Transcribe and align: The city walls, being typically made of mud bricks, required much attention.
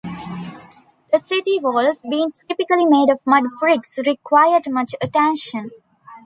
The 1.13 1.19
city 1.19 1.59
walls, 1.59 2.03
being 2.09 2.31
typically 2.47 2.87
made 2.87 3.11
of 3.11 3.21
mud 3.27 3.43
bricks, 3.59 3.99
required 3.99 4.63
much 4.67 4.95
attention. 4.99 5.69